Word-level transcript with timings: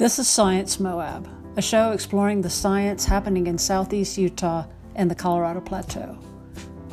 This 0.00 0.18
is 0.18 0.26
Science 0.28 0.80
Moab, 0.80 1.28
a 1.58 1.60
show 1.60 1.90
exploring 1.90 2.40
the 2.40 2.48
science 2.48 3.04
happening 3.04 3.48
in 3.48 3.58
southeast 3.58 4.16
Utah 4.16 4.64
and 4.94 5.10
the 5.10 5.14
Colorado 5.14 5.60
Plateau. 5.60 6.18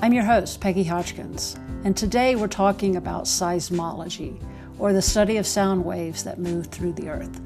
I'm 0.01 0.11
your 0.11 0.25
host, 0.25 0.59
Peggy 0.59 0.83
Hodgkins, 0.83 1.55
and 1.85 1.95
today 1.95 2.35
we're 2.35 2.49
talking 2.49 2.97
about 2.97 3.23
seismology, 3.23 4.43
or 4.77 4.91
the 4.91 5.01
study 5.01 5.37
of 5.37 5.47
sound 5.47 5.85
waves 5.85 6.25
that 6.25 6.37
move 6.37 6.65
through 6.65 6.91
the 6.91 7.07
earth. 7.07 7.39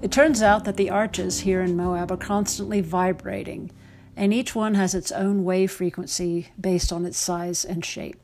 It 0.00 0.10
turns 0.10 0.40
out 0.40 0.64
that 0.64 0.78
the 0.78 0.88
arches 0.88 1.38
here 1.38 1.60
in 1.60 1.76
Moab 1.76 2.10
are 2.10 2.16
constantly 2.16 2.80
vibrating, 2.80 3.72
and 4.16 4.32
each 4.32 4.54
one 4.54 4.72
has 4.72 4.94
its 4.94 5.12
own 5.12 5.44
wave 5.44 5.70
frequency 5.70 6.48
based 6.58 6.94
on 6.94 7.04
its 7.04 7.18
size 7.18 7.66
and 7.66 7.84
shape. 7.84 8.16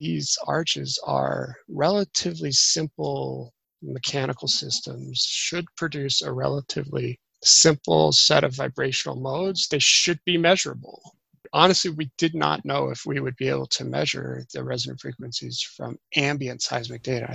These 0.00 0.36
arches 0.46 1.00
are 1.06 1.56
relatively 1.66 2.52
simple 2.52 3.54
mechanical 3.82 4.48
systems 4.48 5.24
should 5.28 5.66
produce 5.76 6.22
a 6.22 6.32
relatively 6.32 7.18
simple 7.42 8.12
set 8.12 8.44
of 8.44 8.54
vibrational 8.54 9.16
modes. 9.16 9.68
They 9.68 9.78
should 9.78 10.18
be 10.24 10.36
measurable. 10.36 11.14
Honestly, 11.52 11.90
we 11.90 12.10
did 12.18 12.34
not 12.34 12.64
know 12.64 12.90
if 12.90 13.06
we 13.06 13.20
would 13.20 13.36
be 13.36 13.48
able 13.48 13.66
to 13.68 13.84
measure 13.84 14.44
the 14.52 14.62
resonant 14.62 15.00
frequencies 15.00 15.62
from 15.62 15.98
ambient 16.16 16.62
seismic 16.62 17.02
data. 17.02 17.34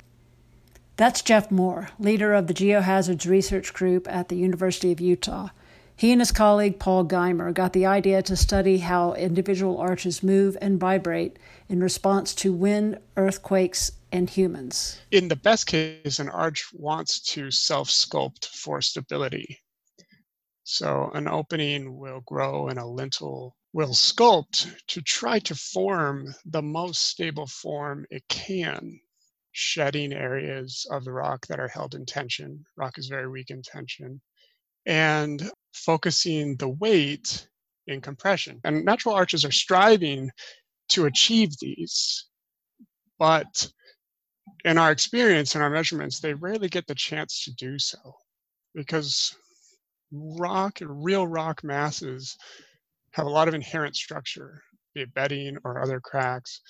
That's 0.96 1.22
Jeff 1.22 1.50
Moore, 1.50 1.88
leader 1.98 2.34
of 2.34 2.46
the 2.46 2.54
Geohazards 2.54 3.28
Research 3.28 3.72
Group 3.72 4.06
at 4.08 4.28
the 4.28 4.36
University 4.36 4.92
of 4.92 5.00
Utah. 5.00 5.48
He 5.96 6.10
and 6.10 6.20
his 6.20 6.32
colleague 6.32 6.80
Paul 6.80 7.04
Geimer 7.04 7.52
got 7.54 7.72
the 7.72 7.86
idea 7.86 8.20
to 8.22 8.36
study 8.36 8.78
how 8.78 9.12
individual 9.14 9.78
arches 9.78 10.24
move 10.24 10.56
and 10.60 10.80
vibrate 10.80 11.38
in 11.68 11.80
response 11.80 12.34
to 12.36 12.52
wind, 12.52 12.98
earthquakes, 13.16 13.92
and 14.10 14.28
humans. 14.28 14.98
In 15.12 15.28
the 15.28 15.36
best 15.36 15.68
case, 15.68 16.18
an 16.18 16.28
arch 16.28 16.66
wants 16.72 17.20
to 17.34 17.50
self 17.52 17.88
sculpt 17.88 18.46
for 18.46 18.82
stability. 18.82 19.60
So 20.64 21.10
an 21.14 21.28
opening 21.28 21.96
will 21.96 22.22
grow 22.22 22.68
and 22.68 22.78
a 22.78 22.86
lintel 22.86 23.56
will 23.72 23.94
sculpt 23.94 24.74
to 24.88 25.00
try 25.00 25.38
to 25.40 25.54
form 25.54 26.34
the 26.44 26.62
most 26.62 27.02
stable 27.06 27.46
form 27.46 28.04
it 28.10 28.26
can, 28.28 28.98
shedding 29.52 30.12
areas 30.12 30.86
of 30.90 31.04
the 31.04 31.12
rock 31.12 31.46
that 31.46 31.60
are 31.60 31.68
held 31.68 31.94
in 31.94 32.04
tension. 32.04 32.64
Rock 32.76 32.98
is 32.98 33.06
very 33.06 33.28
weak 33.28 33.50
in 33.50 33.62
tension. 33.62 34.20
And 34.86 35.50
focusing 35.72 36.56
the 36.56 36.68
weight 36.68 37.48
in 37.86 38.00
compression. 38.00 38.60
And 38.64 38.84
natural 38.84 39.14
arches 39.14 39.44
are 39.44 39.52
striving 39.52 40.30
to 40.90 41.06
achieve 41.06 41.50
these. 41.60 42.26
But 43.18 43.68
in 44.64 44.78
our 44.78 44.90
experience 44.90 45.54
and 45.54 45.64
our 45.64 45.70
measurements, 45.70 46.20
they 46.20 46.34
rarely 46.34 46.68
get 46.68 46.86
the 46.86 46.94
chance 46.94 47.44
to 47.44 47.52
do 47.54 47.78
so 47.78 47.98
because 48.74 49.36
rock, 50.12 50.80
and 50.80 51.04
real 51.04 51.26
rock 51.26 51.62
masses 51.64 52.36
have 53.12 53.26
a 53.26 53.30
lot 53.30 53.48
of 53.48 53.54
inherent 53.54 53.96
structure, 53.96 54.62
be 54.94 55.02
it 55.02 55.14
bedding 55.14 55.56
or 55.64 55.82
other 55.82 56.00
cracks, 56.00 56.60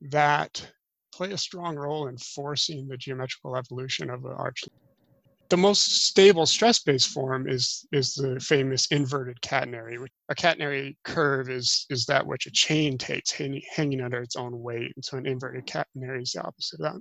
that 0.00 0.66
play 1.12 1.32
a 1.32 1.38
strong 1.38 1.76
role 1.76 2.08
in 2.08 2.18
forcing 2.18 2.86
the 2.86 2.96
geometrical 2.96 3.56
evolution 3.56 4.10
of 4.10 4.24
an 4.24 4.32
arch. 4.32 4.64
The 5.48 5.56
most 5.56 6.06
stable 6.06 6.46
stress-based 6.46 7.08
form 7.08 7.48
is 7.48 7.86
is 7.92 8.14
the 8.14 8.40
famous 8.40 8.86
inverted 8.90 9.40
catenary. 9.42 9.98
A 10.28 10.34
catenary 10.34 10.96
curve 11.04 11.48
is 11.50 11.86
is 11.90 12.06
that 12.06 12.26
which 12.26 12.46
a 12.46 12.50
chain 12.50 12.98
takes 12.98 13.30
hanging, 13.30 13.62
hanging 13.74 14.00
under 14.00 14.20
its 14.20 14.36
own 14.36 14.60
weight, 14.60 14.92
and 14.96 15.04
so 15.04 15.18
an 15.18 15.26
inverted 15.26 15.66
catenary 15.66 16.22
is 16.22 16.32
the 16.32 16.42
opposite 16.42 16.80
of 16.80 16.94
that 16.94 17.00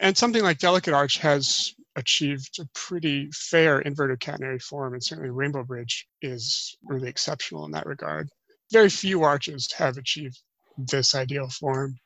and 0.00 0.16
something 0.16 0.42
like 0.42 0.58
Delicate 0.58 0.94
Arch 0.94 1.18
has 1.18 1.74
achieved 1.96 2.58
a 2.58 2.66
pretty 2.74 3.28
fair 3.32 3.80
inverted 3.80 4.18
catenary 4.20 4.60
form, 4.60 4.94
and 4.94 5.04
certainly 5.04 5.30
Rainbow 5.30 5.62
Bridge 5.62 6.08
is 6.22 6.76
really 6.82 7.08
exceptional 7.08 7.66
in 7.66 7.70
that 7.72 7.86
regard. 7.86 8.28
Very 8.72 8.88
few 8.88 9.22
arches 9.22 9.70
have 9.76 9.98
achieved 9.98 10.40
this 10.78 11.14
ideal 11.14 11.48
form. 11.48 11.96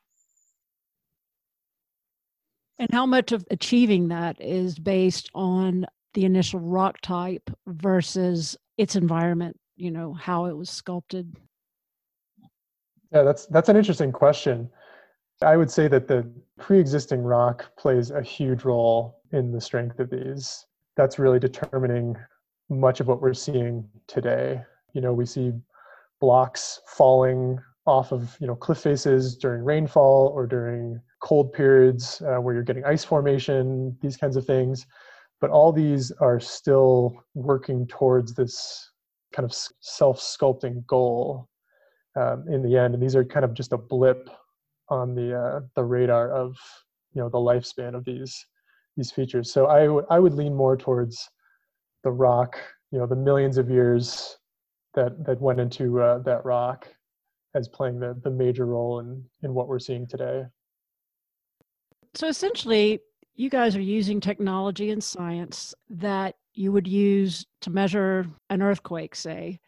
And 2.79 2.89
how 2.93 3.07
much 3.07 3.33
of 3.33 3.47
achieving 3.51 4.09
that 4.09 4.41
is 4.41 4.79
based 4.79 5.31
on 5.35 5.87
the 6.15 6.25
initial 6.25 6.61
rock 6.61 7.01
type 7.01 7.51
versus 7.67 8.57
its 8.79 8.97
environment, 8.97 9.59
you 9.77 9.91
know, 9.91 10.13
how 10.13 10.47
it 10.47 10.57
was 10.57 10.71
sculpted? 10.71 11.37
Yeah, 13.13 13.23
that's 13.23 13.47
that's 13.47 13.69
an 13.69 13.77
interesting 13.77 14.11
question. 14.11 14.69
I 15.43 15.57
would 15.57 15.71
say 15.71 15.89
that 15.89 16.09
the 16.09 16.29
pre-existing 16.59 17.23
rock 17.23 17.77
plays 17.77 18.11
a 18.11 18.23
huge 18.23 18.65
role 18.65 19.21
in 19.33 19.53
the 19.53 19.61
strength 19.61 19.99
of 19.99 20.11
these. 20.11 20.65
That's 20.97 21.19
really 21.19 21.39
determining 21.39 22.17
much 22.69 23.01
of 23.01 23.09
what 23.09 23.21
we're 23.21 23.35
seeing 23.35 23.89
today. 24.07 24.63
You 24.95 25.01
know, 25.01 25.13
we 25.13 25.27
see 25.27 25.53
blocks 26.21 26.81
falling 26.87 27.59
off 27.87 28.13
of 28.13 28.37
you 28.41 28.47
know 28.47 28.55
cliff 28.55 28.79
faces 28.79 29.37
during 29.37 29.63
rainfall 29.63 30.33
or 30.35 30.47
during 30.47 31.01
cold 31.25 31.53
periods 31.55 32.23
uh, 32.23 32.37
where 32.37 32.55
you're 32.55 32.63
getting 32.63 32.85
ice 32.85 33.03
formation, 33.03 33.97
these 34.03 34.17
kinds 34.17 34.37
of 34.37 34.45
things. 34.45 34.87
But 35.41 35.51
all 35.51 35.73
these 35.73 36.13
are 36.21 36.39
still 36.39 37.25
working 37.35 37.87
towards 37.87 38.35
this 38.35 38.91
kind 39.35 39.45
of 39.45 39.55
self-sculpting 39.81 40.87
goal 40.87 41.49
um, 42.15 42.45
in 42.49 42.63
the 42.63 42.77
end. 42.77 42.95
And 42.95 43.03
these 43.03 43.17
are 43.17 43.25
kind 43.25 43.45
of 43.45 43.55
just 43.55 43.73
a 43.73 43.79
blip 43.79 44.29
on 44.91 45.15
the 45.15 45.35
uh, 45.37 45.61
the 45.75 45.85
radar 45.85 46.31
of 46.31 46.57
you 47.15 47.23
know 47.23 47.31
the 47.31 47.39
lifespan 47.39 47.95
of 47.95 48.05
these 48.05 48.47
these 48.97 49.11
features. 49.11 49.51
So 49.51 49.67
I, 49.67 49.87
w- 49.87 50.07
I 50.11 50.19
would 50.19 50.35
lean 50.35 50.55
more 50.55 50.77
towards 50.77 51.29
the 52.05 52.13
rock, 52.13 52.57
you 52.93 52.99
know, 52.99 53.07
the 53.07 53.17
millions 53.17 53.57
of 53.57 53.71
years 53.71 54.37
that 54.95 55.25
that 55.25 55.41
went 55.41 55.59
into 55.59 56.01
uh, 56.01 56.19
that 56.19 56.45
rock 56.45 56.87
as 57.55 57.67
playing 57.67 57.99
the 57.99 58.21
the 58.23 58.31
major 58.31 58.67
role 58.67 59.01
in 59.01 59.25
in 59.43 59.55
what 59.55 59.69
we're 59.69 59.79
seeing 59.79 60.07
today. 60.07 60.45
So 62.15 62.29
essentially, 62.29 63.01
you 63.35 63.51
guys 63.51 63.75
are 63.77 63.81
using 63.81 64.21
technology 64.21 64.91
and 64.91 65.03
science 65.03 65.75
that 65.91 66.37
you 66.55 66.71
would 66.71 66.87
use 66.87 67.45
to 67.63 67.71
measure 67.71 68.27
an 68.51 68.63
earthquake, 68.63 69.17
say, 69.17 69.59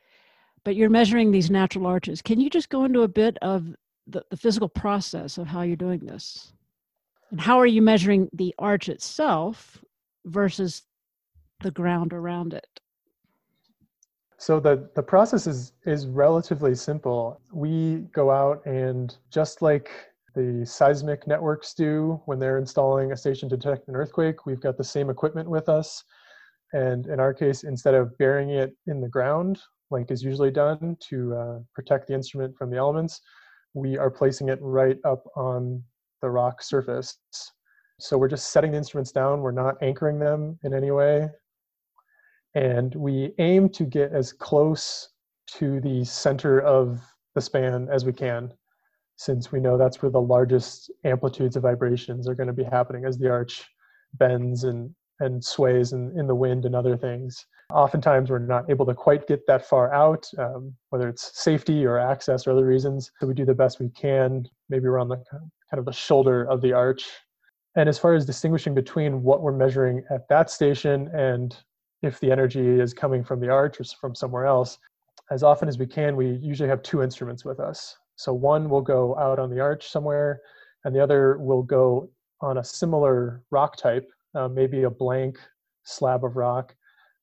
but 0.65 0.77
you're 0.77 0.91
measuring 0.91 1.31
these 1.31 1.51
natural 1.51 1.87
arches. 1.87 2.23
Can 2.23 2.41
you 2.41 2.49
just 2.49 2.69
go 2.69 2.85
into 2.85 3.03
a 3.03 3.09
bit 3.09 3.37
of 3.43 3.75
the, 4.07 4.23
the 4.31 4.37
physical 4.37 4.69
process 4.69 5.39
of 5.39 5.49
how 5.49 5.63
you're 5.63 5.77
doing 5.77 6.01
this? 6.07 6.53
And 7.31 7.41
how 7.41 7.59
are 7.59 7.67
you 7.67 7.83
measuring 7.83 8.29
the 8.33 8.55
arch 8.59 8.89
itself 8.89 9.85
versus 10.25 10.83
the 11.61 11.73
ground 11.73 12.13
around 12.13 12.55
it? 12.55 12.81
So 14.39 14.61
the, 14.61 14.89
the 14.95 15.03
process 15.03 15.47
is 15.47 15.73
is 15.87 16.07
relatively 16.07 16.75
simple. 16.75 17.41
We 17.53 18.07
go 18.13 18.31
out 18.31 18.65
and 18.67 19.17
just 19.31 19.63
like 19.63 19.91
the 20.37 20.65
seismic 20.65 21.27
networks 21.27 21.75
do 21.75 22.21
when 22.27 22.39
they're 22.39 22.59
installing 22.59 23.11
a 23.11 23.17
station 23.17 23.49
to 23.49 23.57
detect 23.57 23.89
an 23.89 23.97
earthquake 23.97 24.47
we've 24.47 24.61
got 24.61 24.77
the 24.77 24.85
same 24.85 25.11
equipment 25.11 25.51
with 25.51 25.69
us 25.69 26.05
and 26.73 27.07
in 27.07 27.19
our 27.19 27.35
case 27.35 27.65
instead 27.65 27.95
of 27.95 28.17
burying 28.19 28.51
it 28.51 28.77
in 28.87 29.01
the 29.01 29.09
ground 29.09 29.61
like 29.91 30.11
is 30.11 30.23
usually 30.23 30.51
done 30.51 30.97
to 31.01 31.35
uh, 31.35 31.59
protect 31.75 32.07
the 32.07 32.15
instrument 32.15 32.57
from 32.57 32.71
the 32.71 32.77
elements 32.77 33.21
we 33.77 33.99
are 33.99 34.11
placing 34.11 34.49
it 34.49 34.59
right 34.63 34.99
up 35.05 35.25
on 35.37 35.83
the 36.23 36.31
rock 36.31 36.63
surface. 36.63 37.19
So 38.01 38.17
we're 38.17 38.29
just 38.29 38.51
setting 38.51 38.73
the 38.73 38.79
instruments 38.79 39.13
down. 39.13 39.43
We're 39.43 39.53
not 39.53 39.77
anchoring 39.83 40.19
them 40.19 40.59
in 40.65 40.73
any 40.73 40.91
way. 40.91 41.29
And 42.55 42.95
we 42.95 43.35
aim 43.39 43.69
to 43.71 43.85
get 43.85 44.13
as 44.13 44.33
close 44.33 45.11
to 45.59 45.81
the 45.81 46.05
center 46.05 46.61
of 46.61 47.01
the 47.35 47.41
span 47.41 47.89
as 47.93 48.07
we 48.07 48.13
can, 48.13 48.51
since 49.17 49.51
we 49.51 49.61
know 49.61 49.77
that's 49.77 50.03
where 50.03 50.11
the 50.11 50.21
largest 50.21 50.91
amplitudes 51.05 51.57
of 51.57 51.63
vibrations 51.63 52.29
are 52.29 52.35
going 52.35 52.47
to 52.47 52.53
be 52.53 52.65
happening 52.65 53.05
as 53.05 53.19
the 53.19 53.31
arch 53.31 53.65
bends 54.15 54.65
and, 54.65 54.95
and 55.21 55.43
sways 55.43 55.93
in, 55.93 56.19
in 56.19 56.27
the 56.27 56.35
wind 56.35 56.65
and 56.65 56.77
other 56.77 56.97
things. 56.97 57.47
Oftentimes, 57.73 58.31
we're 58.31 58.39
not 58.39 58.71
able 58.71 58.87
to 58.87 58.95
quite 58.95 59.27
get 59.27 59.47
that 59.47 59.67
far 59.67 59.93
out, 59.93 60.31
um, 60.39 60.73
whether 60.91 61.09
it's 61.09 61.43
safety 61.43 61.85
or 61.85 61.99
access 61.99 62.47
or 62.47 62.53
other 62.53 62.67
reasons. 62.67 63.11
So 63.21 63.27
we 63.27 63.35
do 63.35 63.45
the 63.45 63.55
best 63.55 63.81
we 63.81 63.89
can, 63.89 64.47
maybe 64.69 64.87
around 64.87 65.09
the 65.09 65.23
kind 65.31 65.79
of 65.79 65.85
the 65.85 65.93
shoulder 65.93 66.45
of 66.45 66.61
the 66.61 66.73
arch. 66.73 67.05
And 67.75 67.89
as 67.89 67.99
far 67.99 68.15
as 68.15 68.25
distinguishing 68.25 68.75
between 68.75 69.23
what 69.23 69.43
we're 69.43 69.53
measuring 69.53 70.05
at 70.11 70.29
that 70.29 70.51
station 70.51 71.11
and 71.15 71.57
if 72.03 72.21
the 72.21 72.31
energy 72.31 72.81
is 72.81 72.95
coming 72.95 73.25
from 73.25 73.41
the 73.41 73.51
arch 73.51 73.81
or 73.81 73.85
from 73.85 74.15
somewhere 74.15 74.47
else, 74.47 74.79
as 75.31 75.43
often 75.43 75.69
as 75.69 75.79
we 75.79 75.87
can, 75.87 76.15
we 76.15 76.39
usually 76.43 76.69
have 76.69 76.83
two 76.83 77.03
instruments 77.03 77.45
with 77.45 77.59
us. 77.59 77.97
So 78.17 78.33
one 78.33 78.69
will 78.69 78.83
go 78.83 79.17
out 79.19 79.39
on 79.39 79.51
the 79.51 79.61
arch 79.61 79.89
somewhere, 79.89 80.41
and 80.85 80.95
the 80.95 81.03
other 81.03 81.39
will 81.39 81.63
go 81.63 82.11
on 82.41 82.59
a 82.59 82.65
similar 82.65 83.43
rock 83.51 83.77
type, 83.77 84.09
uh, 84.35 84.49
maybe 84.49 84.83
a 84.83 84.91
blank 84.91 85.39
slab 85.85 86.25
of 86.25 86.37
rock, 86.37 86.75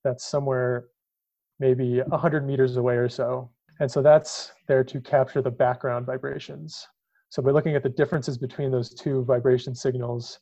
that's 0.04 0.26
somewhere 0.26 0.86
maybe 1.60 2.00
100 2.02 2.46
meters 2.46 2.78
away 2.78 2.96
or 2.96 3.10
so. 3.10 3.50
And 3.80 3.90
so 3.90 4.02
that's 4.02 4.52
there 4.68 4.84
to 4.84 5.02
capture 5.02 5.42
the 5.42 5.52
background 5.52 6.06
vibrations. 6.06 6.88
So 7.30 7.42
by 7.42 7.52
looking 7.52 7.76
at 7.76 7.84
the 7.84 7.90
differences 7.90 8.38
between 8.38 8.72
those 8.72 8.94
two 8.94 9.24
vibration 9.24 9.74
signals, 9.74 10.40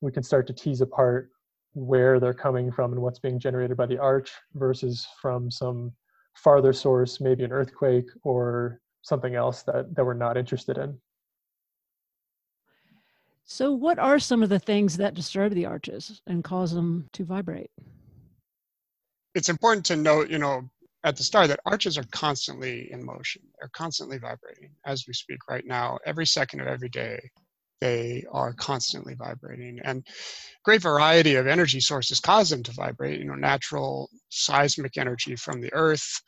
we 0.00 0.12
can 0.12 0.22
start 0.22 0.46
to 0.48 0.52
tease 0.52 0.82
apart 0.82 1.30
where 1.72 2.20
they're 2.20 2.34
coming 2.34 2.70
from 2.70 2.92
and 2.92 3.00
what's 3.00 3.18
being 3.18 3.38
generated 3.38 3.76
by 3.76 3.86
the 3.86 3.98
arch 3.98 4.32
versus 4.54 5.06
from 5.20 5.50
some 5.50 5.92
farther 6.34 6.72
source, 6.72 7.20
maybe 7.20 7.44
an 7.44 7.52
earthquake 7.52 8.06
or 8.22 8.80
something 9.06 9.36
else 9.36 9.62
that, 9.62 9.94
that 9.94 10.04
we're 10.04 10.14
not 10.14 10.36
interested 10.36 10.78
in. 10.78 10.98
So, 13.44 13.70
what 13.70 14.00
are 14.00 14.18
some 14.18 14.42
of 14.42 14.48
the 14.48 14.58
things 14.58 14.96
that 14.96 15.14
disturb 15.14 15.54
the 15.54 15.66
arches 15.66 16.20
and 16.26 16.42
cause 16.42 16.72
them 16.72 17.08
to 17.12 17.24
vibrate? 17.24 17.70
It's 19.36 19.48
important 19.48 19.86
to 19.86 19.96
note, 19.96 20.28
you 20.28 20.38
know, 20.38 20.68
at 21.04 21.16
the 21.16 21.22
start 21.22 21.46
that 21.48 21.60
arches 21.64 21.96
are 21.96 22.04
constantly 22.10 22.90
in 22.90 23.04
motion. 23.04 23.42
They're 23.60 23.70
constantly 23.72 24.18
vibrating 24.18 24.70
as 24.84 25.04
we 25.06 25.14
speak 25.14 25.38
right 25.48 25.64
now, 25.64 25.98
every 26.04 26.26
second 26.26 26.60
of 26.60 26.66
every 26.66 26.88
day. 26.88 27.20
They 27.80 28.24
are 28.32 28.52
constantly 28.54 29.14
vibrating, 29.14 29.78
and 29.84 30.04
great 30.64 30.82
variety 30.82 31.36
of 31.36 31.46
energy 31.46 31.78
sources 31.78 32.18
cause 32.18 32.50
them 32.50 32.64
to 32.64 32.72
vibrate. 32.72 33.20
You 33.20 33.26
know, 33.26 33.34
natural 33.34 34.10
seismic 34.30 34.96
energy 34.96 35.36
from 35.36 35.60
the 35.60 35.72
Earth. 35.72 36.20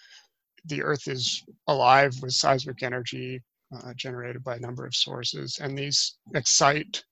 The 0.69 0.83
Earth 0.83 1.09
is 1.09 1.45
alive 1.67 2.15
with 2.23 2.33
seismic 2.33 2.83
energy 2.83 3.43
uh, 3.75 3.93
generated 3.97 4.43
by 4.45 4.57
a 4.57 4.61
number 4.61 4.87
of 4.87 4.95
sources, 4.95 5.59
and 5.61 5.77
these 5.77 6.17
excite 6.35 7.05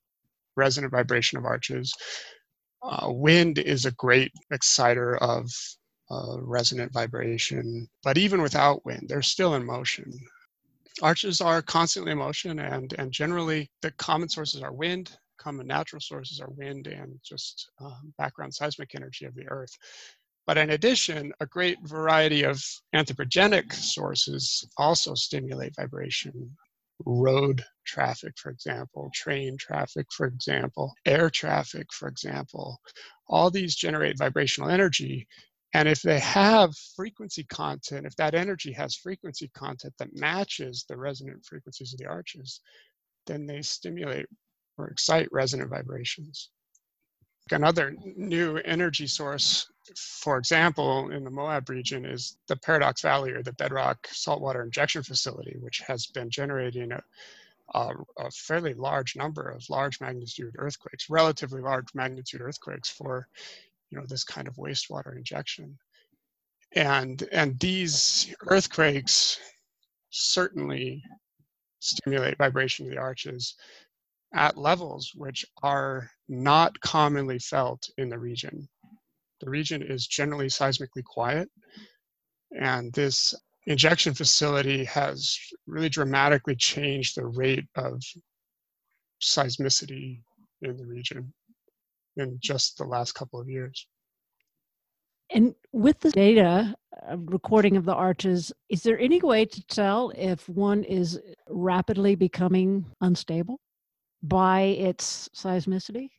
resonant 0.56 0.92
vibration 0.92 1.38
of 1.38 1.44
arches. 1.44 1.92
Uh, 2.82 3.08
wind 3.10 3.58
is 3.58 3.84
a 3.84 3.92
great 3.92 4.32
exciter 4.52 5.16
of 5.18 5.50
uh, 6.10 6.36
resonant 6.40 6.92
vibration, 6.92 7.88
but 8.04 8.16
even 8.16 8.40
without 8.42 8.84
wind, 8.84 9.06
they're 9.08 9.22
still 9.22 9.54
in 9.54 9.64
motion. 9.64 10.12
Arches 11.02 11.40
are 11.40 11.60
constantly 11.62 12.12
in 12.12 12.18
motion, 12.18 12.58
and, 12.58 12.94
and 12.98 13.12
generally 13.12 13.70
the 13.82 13.90
common 13.92 14.28
sources 14.28 14.62
are 14.62 14.72
wind, 14.72 15.16
common 15.38 15.66
natural 15.66 16.00
sources 16.00 16.40
are 16.40 16.50
wind 16.50 16.86
and 16.86 17.18
just 17.22 17.70
um, 17.80 18.12
background 18.18 18.54
seismic 18.54 18.94
energy 18.94 19.26
of 19.26 19.34
the 19.34 19.46
earth. 19.48 19.76
But 20.46 20.58
in 20.58 20.70
addition, 20.70 21.32
a 21.40 21.46
great 21.46 21.78
variety 21.82 22.44
of 22.44 22.62
anthropogenic 22.94 23.72
sources 23.72 24.66
also 24.76 25.14
stimulate 25.14 25.74
vibration 25.74 26.56
road 27.04 27.64
traffic, 27.84 28.38
for 28.38 28.50
example, 28.50 29.10
train 29.12 29.56
traffic, 29.58 30.06
for 30.12 30.26
example, 30.26 30.94
air 31.04 31.30
traffic, 31.30 31.92
for 31.92 32.08
example. 32.08 32.80
All 33.28 33.50
these 33.50 33.74
generate 33.74 34.18
vibrational 34.18 34.70
energy. 34.70 35.26
And 35.74 35.88
if 35.88 36.00
they 36.00 36.20
have 36.20 36.74
frequency 36.94 37.44
content, 37.44 38.06
if 38.06 38.16
that 38.16 38.34
energy 38.34 38.72
has 38.72 38.96
frequency 38.96 39.48
content 39.48 39.94
that 39.98 40.14
matches 40.14 40.84
the 40.88 40.96
resonant 40.96 41.44
frequencies 41.44 41.92
of 41.92 41.98
the 41.98 42.06
arches, 42.06 42.60
then 43.26 43.46
they 43.46 43.62
stimulate 43.62 44.26
or 44.78 44.88
excite 44.88 45.28
resonant 45.32 45.70
vibrations. 45.70 46.50
Another 47.50 47.94
new 48.16 48.56
energy 48.58 49.06
source, 49.06 49.70
for 49.96 50.36
example, 50.36 51.10
in 51.10 51.22
the 51.22 51.30
Moab 51.30 51.68
region 51.68 52.04
is 52.04 52.38
the 52.48 52.56
Paradox 52.56 53.02
Valley 53.02 53.30
or 53.30 53.42
the 53.42 53.52
Bedrock 53.52 54.08
Saltwater 54.10 54.64
Injection 54.64 55.04
Facility, 55.04 55.56
which 55.60 55.78
has 55.86 56.06
been 56.06 56.28
generating 56.28 56.90
a, 56.90 57.00
a, 57.74 57.90
a 58.18 58.30
fairly 58.32 58.74
large 58.74 59.14
number 59.14 59.48
of 59.48 59.68
large 59.70 60.00
magnitude 60.00 60.54
earthquakes, 60.58 61.08
relatively 61.08 61.60
large 61.60 61.86
magnitude 61.94 62.40
earthquakes 62.40 62.88
for 62.88 63.28
you 63.90 63.98
know, 63.98 64.04
this 64.08 64.24
kind 64.24 64.48
of 64.48 64.56
wastewater 64.56 65.16
injection. 65.16 65.78
And, 66.74 67.22
and 67.30 67.58
these 67.60 68.34
earthquakes 68.48 69.38
certainly 70.10 71.02
stimulate 71.78 72.38
vibration 72.38 72.86
of 72.86 72.92
the 72.92 72.98
arches 72.98 73.54
at 74.36 74.58
levels 74.58 75.12
which 75.14 75.44
are 75.62 76.08
not 76.28 76.78
commonly 76.80 77.38
felt 77.38 77.88
in 77.96 78.10
the 78.10 78.18
region. 78.18 78.68
The 79.40 79.50
region 79.50 79.82
is 79.82 80.06
generally 80.06 80.46
seismically 80.46 81.04
quiet, 81.04 81.48
and 82.60 82.92
this 82.92 83.34
injection 83.66 84.14
facility 84.14 84.84
has 84.84 85.38
really 85.66 85.88
dramatically 85.88 86.54
changed 86.54 87.16
the 87.16 87.26
rate 87.26 87.66
of 87.76 88.00
seismicity 89.22 90.20
in 90.62 90.76
the 90.76 90.86
region 90.86 91.32
in 92.16 92.38
just 92.40 92.76
the 92.76 92.84
last 92.84 93.12
couple 93.12 93.40
of 93.40 93.48
years. 93.48 93.86
And 95.30 95.54
with 95.72 95.98
the 96.00 96.10
data 96.10 96.74
uh, 97.10 97.16
recording 97.18 97.76
of 97.76 97.84
the 97.84 97.94
arches, 97.94 98.52
is 98.68 98.82
there 98.82 98.98
any 98.98 99.20
way 99.20 99.44
to 99.44 99.66
tell 99.66 100.12
if 100.16 100.48
one 100.48 100.84
is 100.84 101.20
rapidly 101.48 102.14
becoming 102.14 102.86
unstable? 103.00 103.58
By 104.22 104.60
its 104.60 105.28
seismicity? 105.34 106.10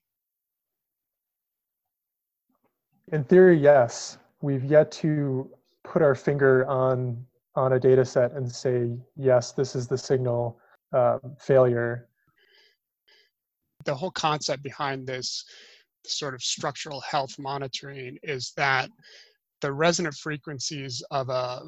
In 3.12 3.24
theory, 3.24 3.58
yes. 3.58 4.18
We've 4.42 4.64
yet 4.64 4.92
to 4.94 5.50
put 5.84 6.02
our 6.02 6.16
finger 6.16 6.68
on 6.68 7.26
on 7.56 7.74
a 7.74 7.80
data 7.80 8.06
set 8.06 8.34
and 8.34 8.52
say, 8.52 8.96
yes, 9.16 9.52
this 9.52 9.76
is 9.76 9.88
the 9.88 9.98
signal 9.98 10.60
uh, 10.94 11.18
failure. 11.40 12.08
The 13.86 13.96
whole 13.96 14.12
concept 14.12 14.62
behind 14.62 15.08
this 15.08 15.44
sort 16.06 16.36
of 16.36 16.44
structural 16.44 17.02
health 17.02 17.40
monitoring 17.40 18.20
is 18.22 18.54
that 18.58 18.92
the 19.62 19.74
resonant 19.74 20.14
frequencies 20.14 21.04
of 21.10 21.30
a 21.30 21.64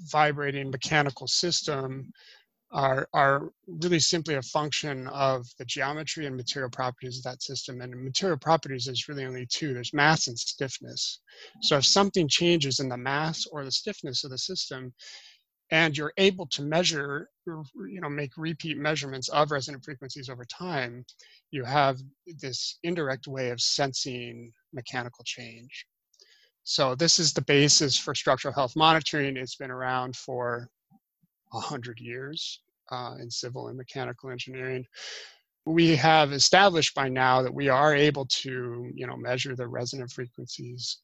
vibrating 0.00 0.70
mechanical 0.70 1.28
system 1.28 2.10
are, 2.70 3.08
are 3.14 3.50
really 3.66 3.98
simply 3.98 4.34
a 4.34 4.42
function 4.42 5.06
of 5.08 5.46
the 5.58 5.64
geometry 5.64 6.26
and 6.26 6.36
material 6.36 6.70
properties 6.70 7.18
of 7.18 7.24
that 7.24 7.42
system. 7.42 7.80
And 7.80 8.04
material 8.04 8.38
properties 8.38 8.88
is 8.88 9.08
really 9.08 9.24
only 9.24 9.46
two, 9.46 9.72
there's 9.72 9.94
mass 9.94 10.26
and 10.26 10.38
stiffness. 10.38 11.20
So 11.62 11.78
if 11.78 11.86
something 11.86 12.28
changes 12.28 12.80
in 12.80 12.88
the 12.88 12.96
mass 12.96 13.46
or 13.50 13.64
the 13.64 13.72
stiffness 13.72 14.24
of 14.24 14.30
the 14.30 14.38
system, 14.38 14.92
and 15.70 15.96
you're 15.96 16.14
able 16.16 16.46
to 16.46 16.62
measure, 16.62 17.28
you 17.46 18.00
know, 18.00 18.08
make 18.08 18.32
repeat 18.38 18.78
measurements 18.78 19.28
of 19.28 19.50
resonant 19.50 19.84
frequencies 19.84 20.30
over 20.30 20.44
time, 20.46 21.04
you 21.50 21.62
have 21.64 21.98
this 22.40 22.78
indirect 22.82 23.26
way 23.26 23.50
of 23.50 23.60
sensing 23.60 24.50
mechanical 24.72 25.24
change. 25.24 25.86
So 26.64 26.94
this 26.94 27.18
is 27.18 27.32
the 27.32 27.42
basis 27.42 27.98
for 27.98 28.14
structural 28.14 28.54
health 28.54 28.76
monitoring. 28.76 29.36
It's 29.36 29.56
been 29.56 29.70
around 29.70 30.16
for 30.16 30.70
100 31.50 32.00
years 32.00 32.60
uh, 32.90 33.14
in 33.20 33.30
civil 33.30 33.68
and 33.68 33.76
mechanical 33.76 34.30
engineering. 34.30 34.84
We 35.66 35.96
have 35.96 36.32
established 36.32 36.94
by 36.94 37.08
now 37.08 37.42
that 37.42 37.52
we 37.52 37.68
are 37.68 37.94
able 37.94 38.26
to, 38.26 38.90
you 38.94 39.06
know, 39.06 39.16
measure 39.16 39.54
the 39.54 39.68
resonant 39.68 40.10
frequencies 40.10 40.98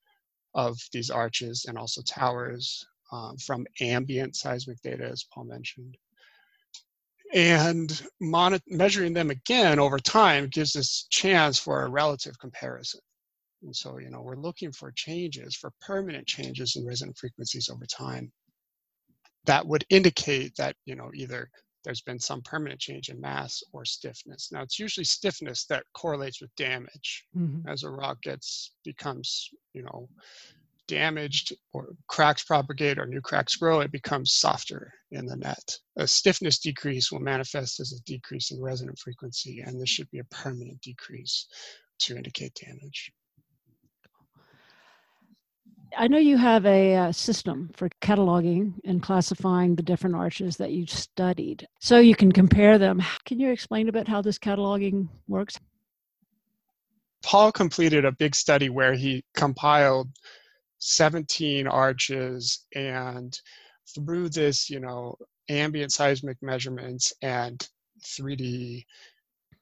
of 0.54 0.78
these 0.92 1.10
arches 1.10 1.66
and 1.68 1.76
also 1.76 2.00
towers 2.02 2.86
um, 3.12 3.36
from 3.36 3.66
ambient 3.80 4.36
seismic 4.36 4.80
data, 4.82 5.04
as 5.04 5.24
Paul 5.32 5.44
mentioned. 5.44 5.96
And 7.34 8.02
measuring 8.68 9.12
them 9.12 9.30
again 9.30 9.78
over 9.78 9.98
time 9.98 10.48
gives 10.48 10.76
us 10.76 11.06
chance 11.10 11.58
for 11.58 11.82
a 11.82 11.90
relative 11.90 12.38
comparison. 12.38 13.00
And 13.62 13.74
so, 13.74 13.98
you 13.98 14.10
know, 14.10 14.20
we're 14.20 14.36
looking 14.36 14.70
for 14.72 14.92
changes, 14.92 15.56
for 15.56 15.72
permanent 15.80 16.26
changes 16.26 16.76
in 16.76 16.86
resonant 16.86 17.18
frequencies 17.18 17.68
over 17.68 17.86
time 17.86 18.30
that 19.46 19.66
would 19.66 19.84
indicate 19.90 20.54
that 20.56 20.76
you 20.84 20.94
know 20.94 21.10
either 21.14 21.50
there's 21.84 22.00
been 22.00 22.18
some 22.18 22.40
permanent 22.42 22.80
change 22.80 23.10
in 23.10 23.20
mass 23.20 23.62
or 23.72 23.84
stiffness. 23.84 24.50
Now 24.50 24.62
it's 24.62 24.78
usually 24.78 25.04
stiffness 25.04 25.66
that 25.66 25.84
correlates 25.92 26.40
with 26.40 26.54
damage. 26.56 27.26
Mm-hmm. 27.36 27.68
As 27.68 27.82
a 27.82 27.90
rock 27.90 28.22
gets 28.22 28.72
becomes 28.84 29.50
you 29.74 29.82
know 29.82 30.08
damaged 30.86 31.54
or 31.72 31.94
cracks 32.08 32.44
propagate 32.44 32.98
or 32.98 33.06
new 33.06 33.20
cracks 33.20 33.56
grow, 33.56 33.80
it 33.80 33.92
becomes 33.92 34.34
softer 34.34 34.92
in 35.10 35.26
the 35.26 35.36
net. 35.36 35.78
A 35.96 36.06
stiffness 36.06 36.58
decrease 36.58 37.10
will 37.10 37.20
manifest 37.20 37.80
as 37.80 37.92
a 37.92 38.02
decrease 38.04 38.50
in 38.50 38.60
resonant 38.62 38.98
frequency, 38.98 39.60
and 39.60 39.80
this 39.80 39.88
should 39.88 40.10
be 40.10 40.18
a 40.18 40.24
permanent 40.24 40.80
decrease 40.82 41.46
to 42.00 42.16
indicate 42.16 42.54
damage. 42.54 43.12
I 45.96 46.08
know 46.08 46.18
you 46.18 46.36
have 46.36 46.66
a, 46.66 46.96
uh, 46.96 47.12
system 47.12 47.70
for 47.74 47.88
cataloging 48.00 48.74
and 48.84 49.02
classifying 49.02 49.76
the 49.76 49.82
different 49.82 50.16
arches 50.16 50.56
that 50.56 50.72
you've 50.72 50.90
studied, 50.90 51.66
so 51.80 51.98
you 51.98 52.14
can 52.14 52.32
compare 52.32 52.78
them. 52.78 53.02
Can 53.24 53.40
you 53.40 53.50
explain 53.50 53.88
a 53.88 53.92
bit 53.92 54.08
how 54.08 54.22
this 54.22 54.38
cataloging 54.38 55.08
works? 55.28 55.58
Paul 57.22 57.52
completed 57.52 58.04
a 58.04 58.12
big 58.12 58.34
study 58.34 58.68
where 58.68 58.94
he 58.94 59.24
compiled 59.34 60.10
17 60.78 61.66
arches 61.66 62.66
and 62.74 63.38
through 63.94 64.28
this, 64.28 64.68
you 64.68 64.80
know, 64.80 65.16
ambient 65.48 65.92
seismic 65.92 66.36
measurements 66.42 67.12
and 67.22 67.66
3D 68.02 68.84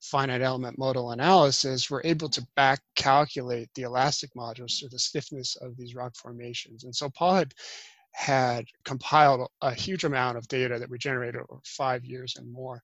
finite 0.02 0.42
element 0.42 0.78
modal 0.78 1.12
analysis, 1.12 1.90
we're 1.90 2.02
able 2.04 2.28
to 2.28 2.46
back 2.56 2.80
calculate 2.96 3.68
the 3.74 3.82
elastic 3.82 4.30
modulus 4.36 4.80
to 4.80 4.88
the 4.88 4.98
stiffness 4.98 5.56
of 5.56 5.76
these 5.76 5.94
rock 5.94 6.14
formations. 6.16 6.84
And 6.84 6.94
so 6.94 7.08
Paul 7.10 7.34
had 7.36 7.54
had 8.14 8.66
compiled 8.84 9.48
a 9.62 9.72
huge 9.72 10.04
amount 10.04 10.36
of 10.36 10.46
data 10.48 10.78
that 10.78 10.90
we 10.90 10.98
generated 10.98 11.40
over 11.40 11.60
five 11.64 12.04
years 12.04 12.34
and 12.36 12.52
more 12.52 12.82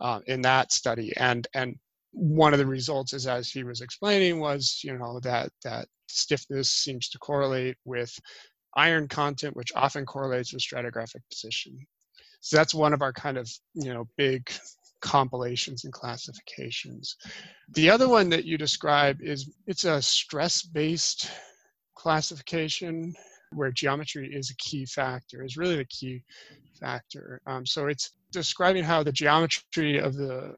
uh, 0.00 0.20
in 0.26 0.42
that 0.42 0.72
study. 0.72 1.12
And, 1.16 1.46
and 1.54 1.76
one 2.16 2.54
of 2.54 2.58
the 2.58 2.66
results 2.66 3.12
is 3.12 3.26
as 3.26 3.50
he 3.50 3.62
was 3.62 3.82
explaining 3.82 4.40
was 4.40 4.80
you 4.82 4.96
know 4.96 5.20
that 5.20 5.50
that 5.62 5.86
stiffness 6.08 6.70
seems 6.70 7.10
to 7.10 7.18
correlate 7.18 7.76
with 7.84 8.18
iron 8.74 9.06
content 9.06 9.54
which 9.54 9.72
often 9.76 10.06
correlates 10.06 10.52
with 10.52 10.62
stratigraphic 10.62 11.20
position 11.30 11.76
so 12.40 12.56
that's 12.56 12.74
one 12.74 12.94
of 12.94 13.02
our 13.02 13.12
kind 13.12 13.36
of 13.36 13.50
you 13.74 13.92
know 13.92 14.08
big 14.16 14.50
compilations 15.06 15.84
and 15.84 15.92
classifications 15.92 17.16
the 17.74 17.88
other 17.88 18.08
one 18.08 18.28
that 18.28 18.44
you 18.44 18.58
describe 18.58 19.16
is 19.20 19.50
it's 19.66 19.84
a 19.84 20.02
stress 20.02 20.62
based 20.62 21.30
classification 21.94 23.14
where 23.52 23.70
geometry 23.70 24.28
is 24.32 24.50
a 24.50 24.56
key 24.56 24.84
factor 24.84 25.44
is 25.44 25.56
really 25.56 25.76
the 25.76 25.84
key 25.86 26.22
factor 26.80 27.40
um, 27.46 27.64
so 27.64 27.86
it's 27.86 28.10
describing 28.32 28.82
how 28.82 29.02
the 29.02 29.12
geometry 29.12 29.98
of 29.98 30.14
the 30.14 30.54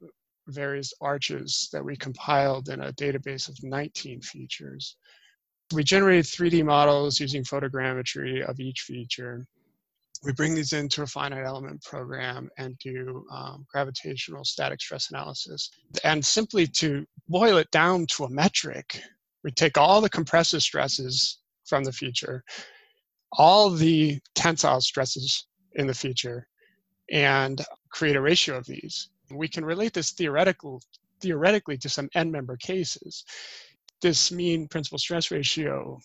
various 0.48 0.92
arches 1.00 1.68
that 1.72 1.84
we 1.84 1.96
compiled 1.96 2.68
in 2.68 2.80
a 2.80 2.92
database 2.92 3.48
of 3.48 3.56
19 3.62 4.20
features. 4.22 4.96
We 5.72 5.84
generated 5.84 6.24
3D 6.24 6.64
models 6.64 7.20
using 7.20 7.44
photogrammetry 7.44 8.42
of 8.48 8.58
each 8.58 8.80
feature. 8.80 9.46
We 10.24 10.32
bring 10.32 10.54
these 10.54 10.72
into 10.72 11.02
a 11.02 11.06
finite 11.06 11.46
element 11.46 11.82
program 11.84 12.50
and 12.58 12.76
do 12.78 13.24
um, 13.32 13.64
gravitational 13.72 14.44
static 14.44 14.80
stress 14.80 15.10
analysis. 15.10 15.70
And 16.02 16.24
simply 16.24 16.66
to 16.66 17.06
boil 17.28 17.56
it 17.58 17.70
down 17.70 18.06
to 18.16 18.24
a 18.24 18.30
metric, 18.30 19.00
we 19.44 19.52
take 19.52 19.78
all 19.78 20.00
the 20.00 20.10
compressive 20.10 20.62
stresses 20.62 21.38
from 21.66 21.84
the 21.84 21.92
future, 21.92 22.42
all 23.32 23.70
the 23.70 24.18
tensile 24.34 24.80
stresses 24.80 25.46
in 25.74 25.86
the 25.86 25.94
future, 25.94 26.48
and 27.12 27.64
create 27.90 28.16
a 28.16 28.20
ratio 28.20 28.56
of 28.56 28.66
these. 28.66 29.10
We 29.30 29.46
can 29.48 29.64
relate 29.64 29.92
this 29.92 30.12
theoretical, 30.12 30.82
theoretically 31.20 31.78
to 31.78 31.88
some 31.88 32.08
end-member 32.14 32.56
cases. 32.56 33.24
This 34.02 34.32
mean 34.32 34.66
principal 34.66 34.98
stress 34.98 35.30
ratio, 35.30 36.00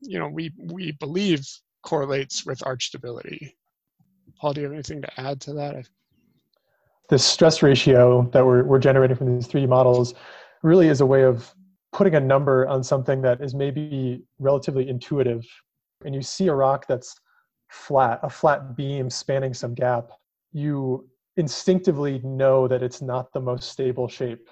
you 0.00 0.18
know, 0.18 0.28
we, 0.28 0.52
we 0.56 0.92
believe 0.92 1.46
correlates 1.82 2.46
with 2.46 2.66
arch 2.66 2.86
stability. 2.86 3.56
Paul, 4.38 4.52
do 4.52 4.60
you 4.60 4.66
have 4.66 4.74
anything 4.74 5.02
to 5.02 5.20
add 5.20 5.40
to 5.42 5.52
that? 5.54 5.88
This 7.08 7.24
stress 7.24 7.62
ratio 7.62 8.28
that 8.32 8.44
we're, 8.44 8.64
we're 8.64 8.78
generating 8.78 9.16
from 9.16 9.34
these 9.34 9.48
3D 9.48 9.68
models 9.68 10.14
really 10.62 10.88
is 10.88 11.00
a 11.00 11.06
way 11.06 11.22
of 11.22 11.52
putting 11.92 12.14
a 12.14 12.20
number 12.20 12.66
on 12.68 12.82
something 12.84 13.22
that 13.22 13.40
is 13.40 13.54
maybe 13.54 14.22
relatively 14.38 14.88
intuitive. 14.88 15.44
And 16.04 16.14
you 16.14 16.22
see 16.22 16.48
a 16.48 16.54
rock 16.54 16.86
that's 16.86 17.14
flat, 17.70 18.20
a 18.22 18.30
flat 18.30 18.76
beam 18.76 19.10
spanning 19.10 19.54
some 19.54 19.74
gap, 19.74 20.10
you 20.52 21.08
instinctively 21.36 22.20
know 22.24 22.68
that 22.68 22.82
it's 22.82 23.00
not 23.00 23.32
the 23.32 23.40
most 23.40 23.70
stable 23.70 24.08
shape 24.08 24.48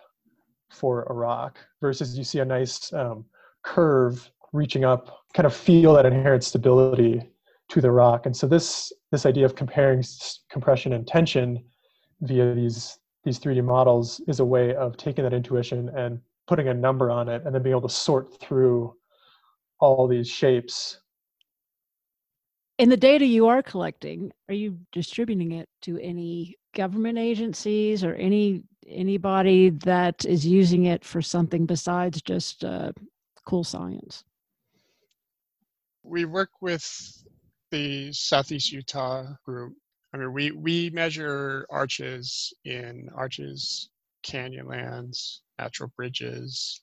for 0.70 1.04
a 1.04 1.12
rock 1.12 1.58
versus 1.80 2.16
you 2.16 2.24
see 2.24 2.40
a 2.40 2.44
nice 2.44 2.92
um, 2.92 3.24
curve 3.62 4.30
reaching 4.52 4.84
up 4.84 5.18
kind 5.34 5.46
of 5.46 5.54
feel 5.54 5.94
that 5.94 6.06
inherent 6.06 6.42
stability 6.42 7.22
to 7.68 7.80
the 7.80 7.90
rock 7.90 8.26
and 8.26 8.36
so 8.36 8.46
this 8.46 8.92
this 9.10 9.26
idea 9.26 9.44
of 9.44 9.54
comparing 9.54 10.02
compression 10.50 10.92
and 10.92 11.06
tension 11.06 11.62
via 12.22 12.54
these 12.54 12.98
these 13.24 13.38
3d 13.40 13.64
models 13.64 14.20
is 14.28 14.40
a 14.40 14.44
way 14.44 14.74
of 14.74 14.96
taking 14.96 15.24
that 15.24 15.32
intuition 15.32 15.88
and 15.96 16.20
putting 16.46 16.68
a 16.68 16.74
number 16.74 17.10
on 17.10 17.28
it 17.28 17.42
and 17.44 17.54
then 17.54 17.62
being 17.62 17.76
able 17.76 17.88
to 17.88 17.94
sort 17.94 18.38
through 18.40 18.94
all 19.80 20.06
these 20.06 20.28
shapes 20.28 21.00
in 22.78 22.88
the 22.88 22.96
data 22.96 23.26
you 23.26 23.46
are 23.46 23.62
collecting 23.62 24.30
are 24.48 24.54
you 24.54 24.78
distributing 24.92 25.52
it 25.52 25.68
to 25.82 25.98
any 25.98 26.56
government 26.74 27.18
agencies 27.18 28.04
or 28.04 28.14
any 28.14 28.62
anybody 28.88 29.70
that 29.70 30.24
is 30.24 30.46
using 30.46 30.84
it 30.84 31.04
for 31.04 31.20
something 31.20 31.66
besides 31.66 32.22
just 32.22 32.64
uh, 32.64 32.92
cool 33.44 33.64
science? 33.64 34.24
We 36.02 36.24
work 36.24 36.50
with 36.60 37.24
the 37.70 38.12
Southeast 38.12 38.72
Utah 38.72 39.24
group. 39.44 39.74
I 40.14 40.18
mean, 40.18 40.32
we 40.32 40.50
we 40.52 40.90
measure 40.90 41.66
arches 41.70 42.52
in 42.64 43.08
arches, 43.14 43.90
canyonlands, 44.26 45.40
natural 45.58 45.92
bridges, 45.96 46.80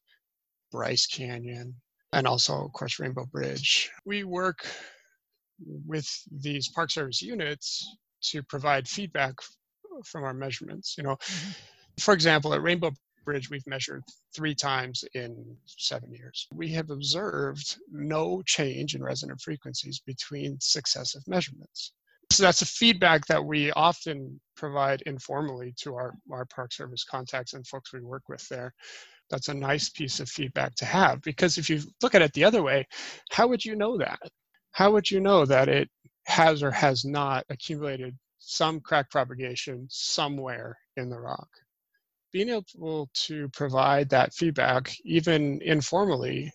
Bryce 0.71 1.07
Canyon, 1.07 1.75
and 2.11 2.27
also, 2.27 2.65
of 2.65 2.73
course, 2.73 2.99
Rainbow 2.99 3.25
Bridge. 3.25 3.91
We 4.05 4.23
work 4.23 4.65
with 5.85 6.07
these 6.31 6.67
Park 6.69 6.91
Service 6.91 7.21
units 7.21 7.95
to 8.23 8.43
provide 8.43 8.87
feedback 8.87 9.35
from 10.05 10.23
our 10.23 10.33
measurements. 10.33 10.95
You 10.97 11.03
know, 11.03 11.15
mm-hmm. 11.15 11.51
for 11.99 12.13
example, 12.13 12.53
at 12.53 12.61
Rainbow 12.61 12.91
Bridge, 13.23 13.49
we've 13.49 13.65
measured 13.67 14.03
three 14.35 14.55
times 14.55 15.03
in 15.13 15.57
seven 15.65 16.11
years. 16.13 16.47
We 16.53 16.69
have 16.69 16.89
observed 16.89 17.77
no 17.91 18.41
change 18.45 18.95
in 18.95 19.03
resonant 19.03 19.41
frequencies 19.41 20.01
between 20.05 20.57
successive 20.59 21.21
measurements. 21.27 21.93
So 22.31 22.43
that's 22.43 22.61
a 22.61 22.65
feedback 22.65 23.25
that 23.27 23.43
we 23.43 23.71
often 23.71 24.39
provide 24.55 25.01
informally 25.03 25.73
to 25.81 25.95
our, 25.95 26.13
our 26.31 26.45
Park 26.45 26.71
Service 26.73 27.03
contacts 27.03 27.53
and 27.53 27.67
folks 27.67 27.93
we 27.93 28.01
work 28.01 28.23
with 28.29 28.47
there. 28.49 28.73
That's 29.29 29.49
a 29.49 29.53
nice 29.53 29.89
piece 29.89 30.19
of 30.19 30.29
feedback 30.29 30.75
to 30.75 30.85
have 30.85 31.21
because 31.21 31.57
if 31.57 31.69
you 31.69 31.81
look 32.01 32.15
at 32.15 32.21
it 32.21 32.33
the 32.33 32.43
other 32.43 32.63
way, 32.63 32.85
how 33.31 33.47
would 33.47 33.63
you 33.63 33.75
know 33.75 33.97
that? 33.97 34.19
How 34.71 34.91
would 34.91 35.09
you 35.09 35.19
know 35.19 35.45
that 35.45 35.69
it 35.69 35.89
has 36.25 36.63
or 36.63 36.71
has 36.71 37.05
not 37.05 37.45
accumulated 37.49 38.15
some 38.45 38.79
crack 38.81 39.09
propagation 39.09 39.87
somewhere 39.89 40.77
in 40.97 41.09
the 41.09 41.19
rock. 41.19 41.49
Being 42.33 42.49
able 42.49 43.11
to 43.13 43.47
provide 43.49 44.09
that 44.09 44.33
feedback, 44.33 44.95
even 45.05 45.61
informally, 45.61 46.51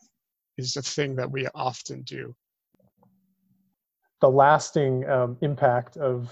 is 0.57 0.75
the 0.75 0.83
thing 0.83 1.15
that 1.15 1.31
we 1.31 1.47
often 1.55 2.03
do. 2.03 2.35
The 4.21 4.29
lasting 4.29 5.09
um, 5.09 5.39
impact 5.41 5.97
of 5.97 6.31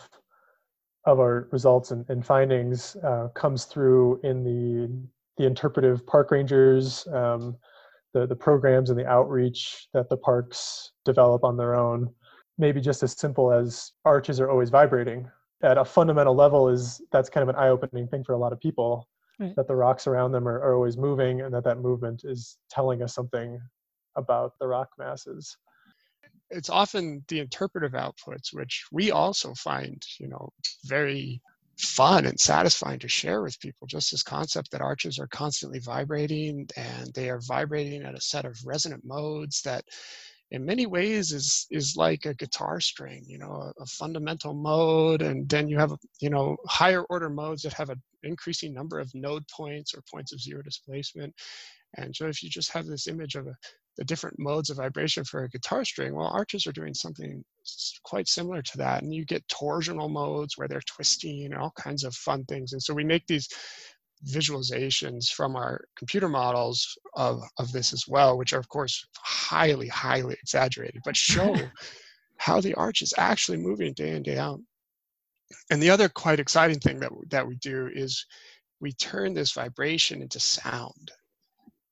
of 1.05 1.21
our 1.21 1.49
results 1.53 1.93
and, 1.93 2.05
and 2.09 2.27
findings 2.27 2.97
uh, 3.05 3.29
comes 3.35 3.67
through 3.67 4.21
in 4.25 4.43
the 4.43 4.91
the 5.37 5.47
interpretive 5.47 6.05
park 6.09 6.33
rangers, 6.33 7.07
um, 7.13 7.57
the 8.15 8.27
the 8.27 8.35
programs 8.35 8.91
and 8.91 8.99
the 8.99 9.07
outreach 9.07 9.87
that 9.95 10.09
the 10.09 10.17
parks 10.17 10.91
develop 11.05 11.45
on 11.45 11.57
their 11.57 11.77
own. 11.77 12.13
Maybe 12.59 12.81
just 12.81 13.05
as 13.05 13.13
simple 13.13 13.53
as 13.53 13.93
arches 14.05 14.41
are 14.41 14.51
always 14.51 14.71
vibrating 14.71 15.31
at 15.63 15.79
a 15.79 15.85
fundamental 15.85 16.35
level 16.35 16.69
is 16.69 17.01
that's 17.13 17.31
kind 17.31 17.49
of 17.49 17.55
an 17.55 17.63
eye-opening 17.63 18.09
thing 18.09 18.25
for 18.25 18.33
a 18.33 18.39
lot 18.39 18.53
of 18.53 18.61
people 18.61 19.07
right. 19.39 19.55
that 19.57 19.69
the 19.69 19.77
rocks 19.77 20.07
around 20.07 20.33
them 20.33 20.49
are, 20.49 20.61
are 20.61 20.75
always 20.75 20.97
moving 20.97 21.43
and 21.43 21.55
that 21.55 21.65
that 21.65 21.81
movement 21.81 22.23
is 22.25 22.59
telling 22.71 23.03
us 23.03 23.15
something 23.15 23.59
about 24.17 24.53
the 24.59 24.67
rock 24.67 24.89
masses 24.99 25.57
it's 26.51 26.71
often 26.71 27.25
the 27.29 27.41
interpretive 27.41 27.93
outputs 27.93 28.53
which 28.53 28.85
we 28.93 29.11
also 29.11 29.53
find 29.55 30.03
you 30.19 30.29
know 30.29 30.49
very 30.85 31.41
fun 31.79 32.25
and 32.25 32.41
satisfying 32.41 32.99
to 32.99 33.09
share 33.09 33.43
with 33.43 33.61
people 33.61 33.87
just 33.87 34.11
this 34.11 34.23
concept 34.23 34.71
that 34.71 34.81
arches 34.81 35.19
are 35.19 35.27
constantly 35.27 35.79
vibrating 35.79 36.67
and 36.77 37.13
they 37.15 37.29
are 37.29 37.41
vibrating 37.47 38.03
at 38.03 38.15
a 38.15 38.21
set 38.21 38.47
of 38.47 38.57
resonant 38.65 39.05
modes 39.05 39.61
that 39.63 39.85
in 40.53 40.65
many 40.65 40.87
ways 40.87 41.33
is 41.33 41.67
is 41.71 41.97
like 41.97 42.25
a 42.25 42.35
guitar 42.35 42.81
string 42.81 43.25
you 43.27 43.39
know 43.39 43.51
a, 43.51 43.83
a, 43.83 43.87
fundamental 43.87 44.55
mode 44.55 45.21
and 45.21 45.49
then 45.49 45.69
you 45.69 45.77
have 45.77 45.93
you 46.21 46.31
know 46.31 46.57
higher 46.69 47.03
order 47.05 47.29
modes 47.29 47.63
that 47.63 47.73
have 47.73 47.91
an 47.91 48.01
increasing 48.27 48.73
number 48.75 48.99
of 48.99 49.15
node 49.15 49.47
points 49.49 49.95
or 49.95 50.03
points 50.11 50.33
of 50.33 50.41
zero 50.41 50.63
displacement. 50.63 51.35
And 51.97 52.15
so 52.15 52.27
if 52.27 52.43
you 52.43 52.51
just 52.51 52.73
have 52.73 52.87
this 52.87 53.07
image 53.07 53.37
of 53.37 53.47
a, 53.47 53.55
the 53.97 54.05
different 54.05 54.39
modes 54.39 54.69
of 54.69 54.77
vibration 54.77 55.25
for 55.25 55.45
a 55.45 55.49
guitar 55.49 55.85
string 55.85 56.15
well 56.15 56.27
arches 56.27 56.67
are 56.67 56.73
doing 56.73 56.93
something 56.93 57.43
quite 58.03 58.29
similar 58.29 58.61
to 58.61 58.79
that. 58.79 59.03
And 59.03 59.15
you 59.15 59.25
get 59.25 59.47
torsional 59.49 60.11
modes 60.11 60.59
where 60.59 60.69
they're 60.69 60.83
twisting 60.83 61.47
and 61.47 61.55
all 61.55 61.73
kinds 61.79 62.05
of 62.05 62.15
fun 62.15 62.45
things. 62.45 62.73
And 62.73 62.83
so 62.83 62.93
we 62.93 63.05
make 63.05 63.27
these 63.27 63.49
visualizations 64.25 65.29
from 65.29 65.57
our 65.57 65.85
computer 65.97 66.29
models 66.29 66.97
of, 67.15 67.43
of 67.59 67.73
this 67.73 67.93
as 67.93 68.05
well, 68.09 68.39
which 68.39 68.53
are 68.53 68.59
of 68.59 68.69
course 68.69 69.07
highly, 69.19 69.89
highly 69.89 70.37
exaggerated, 70.41 71.01
but 71.05 71.17
show 71.17 71.55
how 72.39 72.61
the 72.61 72.75
arch 72.75 73.03
is 73.03 73.15
actually 73.19 73.59
moving 73.59 73.93
day 73.93 74.11
in, 74.13 74.23
day 74.23 74.39
out. 74.39 74.61
And 75.71 75.83
the 75.83 75.91
other 75.91 76.09
quite 76.09 76.41
exciting 76.41 76.81
thing 76.81 77.01
that, 77.01 77.13
that 77.31 77.47
we 77.47 77.57
do 77.57 77.89
is 77.93 78.27
we 78.81 78.93
turn 78.93 79.35
this 79.35 79.53
vibration 79.53 80.23
into 80.23 80.41
sound. 80.41 81.13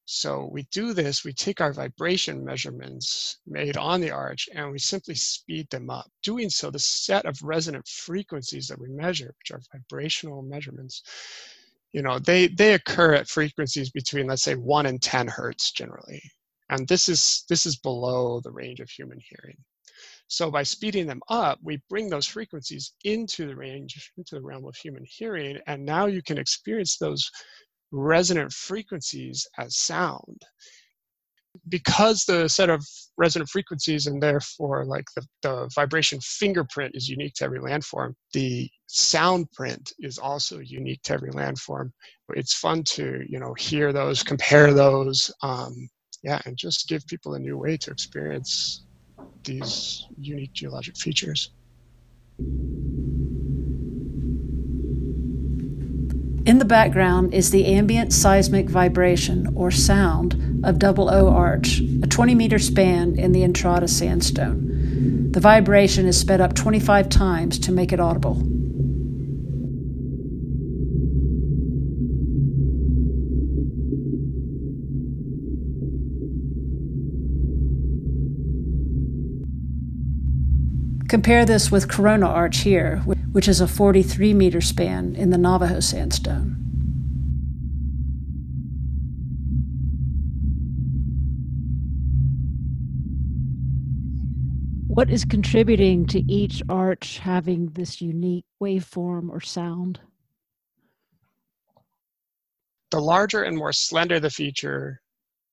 So 0.07 0.51
we 0.53 0.65
do 0.65 0.93
this, 0.93 1.25
we 1.25 1.33
take 1.33 1.63
our 1.63 1.73
vibration 1.73 2.45
measurements 2.45 3.39
made 3.47 3.79
on 3.79 4.03
the 4.03 4.11
arch 4.11 4.51
and 4.55 4.71
we 4.71 4.79
simply 4.79 5.15
speed 5.15 5.71
them 5.71 5.89
up. 5.89 6.11
Doing 6.23 6.51
so, 6.51 6.71
the 6.71 6.79
set 6.79 7.25
of 7.25 7.43
resonant 7.43 7.89
frequencies 7.89 8.69
that 8.69 8.79
we 8.79 8.89
measure, 8.91 9.35
which 9.39 9.51
are 9.51 9.63
vibrational 9.73 10.43
measurements, 10.43 11.03
you 11.95 12.03
know 12.03 12.19
they 12.19 12.49
they 12.49 12.75
occur 12.75 13.15
at 13.15 13.29
frequencies 13.29 13.91
between 13.91 14.27
let's 14.27 14.43
say 14.43 14.57
1 14.57 14.87
and 14.87 15.01
10 15.01 15.29
hertz 15.29 15.73
generally. 15.73 16.21
And 16.69 16.89
this 16.89 17.09
is 17.09 17.45
this 17.49 17.67
is 17.67 17.77
below 17.77 18.41
the 18.41 18.51
range 18.51 18.81
of 18.81 18.91
human 18.91 19.21
hearing. 19.21 19.57
So 20.27 20.51
by 20.51 20.65
speeding 20.65 21.07
them 21.07 21.23
up 21.29 21.61
we 21.63 21.81
bring 21.89 22.11
those 22.11 22.27
frequencies 22.27 22.93
into 23.05 23.47
the 23.47 23.57
range 23.57 24.11
into 24.19 24.35
the 24.35 24.43
realm 24.43 24.67
of 24.67 24.77
human 24.77 25.05
hearing 25.09 25.59
and 25.69 25.85
now 25.85 26.07
you 26.07 26.23
can 26.23 26.37
experience 26.37 26.99
those 26.99 27.31
resonant 27.93 28.53
frequencies 28.53 29.47
as 29.57 29.77
sound 29.77 30.43
because 31.69 32.25
the 32.25 32.49
set 32.49 32.71
of 32.71 32.85
resonant 33.17 33.49
frequencies 33.49 34.07
and 34.07 34.23
therefore 34.23 34.85
like 34.85 35.05
the, 35.15 35.27
the 35.43 35.71
vibration 35.75 36.19
fingerprint 36.21 36.95
is 36.95 37.09
unique 37.09 37.35
to 37.35 37.45
every 37.45 37.61
landform 37.61 38.13
the 38.33 38.69
sound 38.95 39.51
print 39.53 39.93
is 39.99 40.19
also 40.19 40.61
unique 40.61 41.03
to 41.03 41.13
every 41.13 41.31
landform. 41.31 41.91
It's 42.31 42.55
fun 42.55 42.85
to 42.85 43.25
you 43.29 43.41
know 43.41 43.55
hear 43.55 43.93
those 43.93 44.23
compare 44.23 44.73
those 44.73 45.31
um, 45.43 45.89
yeah 46.23 46.41
and 46.45 46.57
just 46.57 46.89
give 46.89 47.07
people 47.07 47.35
a 47.35 47.39
new 47.39 47.59
way 47.59 47.77
to 47.79 47.91
experience 47.91 48.85
these 49.45 50.07
unique 50.17 50.53
geologic 50.53 50.97
features 50.97 51.51
In 56.47 56.59
the 56.59 56.67
background 56.67 57.33
is 57.33 57.51
the 57.51 57.65
ambient 57.65 58.13
seismic 58.13 58.69
vibration, 58.69 59.51
or 59.57 59.71
sound, 59.71 60.61
of 60.63 60.79
Double 60.79 61.09
O 61.09 61.31
Arch, 61.31 61.81
a 62.03 62.07
20 62.07 62.35
meter 62.35 62.59
span 62.59 63.19
in 63.19 63.33
the 63.33 63.43
Entrada 63.43 63.89
sandstone. 63.89 65.33
The 65.33 65.41
vibration 65.41 66.05
is 66.07 66.21
sped 66.21 66.43
up 66.43 66.55
25 66.55 67.09
times 67.09 67.59
to 67.61 67.73
make 67.73 67.95
it 67.95 68.01
audible. 68.01 68.35
Compare 81.09 81.47
this 81.47 81.73
with 81.73 81.89
Corona 81.89 82.27
Arch 82.27 82.59
here, 82.59 83.03
which 83.35 83.49
is 83.49 83.61
a 83.61 83.67
43 83.67 84.33
meter 84.33 84.61
span 84.61 85.17
in 85.17 85.31
the 85.31 85.37
Navajo 85.37 85.81
sandstone. 85.81 86.55
What 94.87 95.11
is 95.11 95.25
contributing 95.25 96.07
to 96.07 96.23
each 96.33 96.63
arch 96.69 97.19
having 97.19 97.71
this 97.71 98.01
unique 98.01 98.45
waveform 98.63 99.29
or 99.31 99.41
sound? 99.41 99.99
The 102.93 103.01
larger 103.01 103.43
and 103.43 103.57
more 103.57 103.73
slender 103.73 104.21
the 104.21 104.31
feature, 104.31 105.03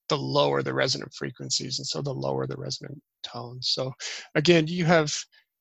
the 0.07 0.17
lower 0.17 0.61
the 0.61 0.75
resonant 0.75 1.15
frequencies, 1.15 1.79
and 1.79 1.88
so 1.88 2.03
the 2.03 2.13
lower 2.13 2.45
the 2.45 2.57
resonant 2.57 3.01
tones. 3.23 3.69
So 3.69 3.91
again, 4.35 4.67
you 4.67 4.85
have 4.85 5.11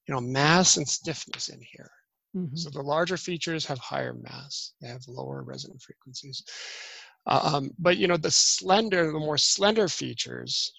you 0.07 0.13
know 0.13 0.21
mass 0.21 0.77
and 0.77 0.87
stiffness 0.87 1.49
in 1.49 1.61
here. 1.63 1.91
Mm-hmm. 2.37 2.57
So 2.57 2.71
the 2.71 2.83
larger 2.83 3.17
features 3.17 3.67
have 3.67 3.79
higher 3.79 4.15
mass; 4.15 4.73
they 4.81 4.89
have 4.89 5.07
lower 5.09 5.43
resonant 5.43 5.83
frequencies. 5.83 6.43
Um, 7.27 7.71
but 7.79 7.97
you 7.97 8.07
know 8.07 8.17
the 8.17 8.31
slender, 8.31 9.07
the 9.13 9.19
more 9.19 9.39
slender 9.39 9.89
features 9.89 10.73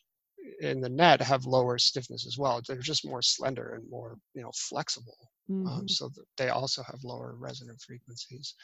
in 0.60 0.82
the 0.82 0.90
net 0.90 1.22
have 1.22 1.46
lower 1.46 1.78
stiffness 1.78 2.26
as 2.26 2.38
well. 2.38 2.62
They're 2.66 2.78
just 2.78 3.06
more 3.06 3.22
slender 3.22 3.76
and 3.76 3.90
more 3.90 4.18
you 4.34 4.42
know 4.42 4.52
flexible, 4.56 5.18
um, 5.50 5.56
mm-hmm. 5.56 5.68
um, 5.68 5.90
so 5.90 6.10
they 6.38 6.50
also 6.50 6.84
have 6.84 7.04
lower 7.04 7.36
resonant 7.38 7.82
frequencies. 7.82 8.56